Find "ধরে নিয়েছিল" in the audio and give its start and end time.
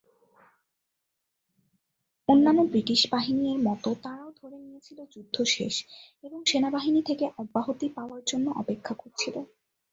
4.39-4.99